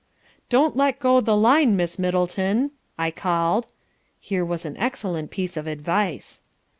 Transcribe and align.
"Don't 0.49 0.75
let 0.75 0.97
go 0.97 1.21
the 1.21 1.37
line, 1.37 1.75
Miss 1.75 1.99
Middleton,' 1.99 2.71
I 2.97 3.11
called. 3.11 3.67
(Here 4.19 4.43
was 4.43 4.65
an 4.65 4.75
excellent 4.77 5.29
piece 5.29 5.55
of 5.55 5.67
advice.) 5.67 6.41